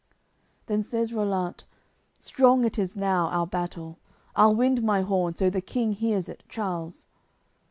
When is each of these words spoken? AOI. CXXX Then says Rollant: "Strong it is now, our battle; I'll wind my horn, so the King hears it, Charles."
AOI. 0.01 0.07
CXXX 0.07 0.65
Then 0.65 0.81
says 0.81 1.11
Rollant: 1.11 1.65
"Strong 2.17 2.65
it 2.65 2.79
is 2.79 2.95
now, 2.97 3.27
our 3.27 3.45
battle; 3.45 3.99
I'll 4.35 4.55
wind 4.55 4.81
my 4.81 5.01
horn, 5.03 5.35
so 5.35 5.51
the 5.51 5.61
King 5.61 5.93
hears 5.93 6.27
it, 6.27 6.41
Charles." 6.49 7.05